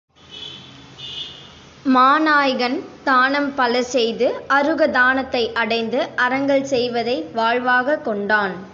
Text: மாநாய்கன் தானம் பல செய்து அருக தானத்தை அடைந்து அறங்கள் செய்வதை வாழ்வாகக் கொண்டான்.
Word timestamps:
மாநாய்கன் 1.85 2.83
தானம் 3.03 3.55
பல 3.55 3.83
செய்து 3.83 4.43
அருக 4.47 4.87
தானத்தை 4.87 5.53
அடைந்து 5.53 6.09
அறங்கள் 6.15 6.63
செய்வதை 6.63 7.25
வாழ்வாகக் 7.33 8.03
கொண்டான். 8.03 8.69